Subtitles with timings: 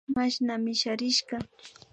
[0.15, 1.37] Mashna misharishka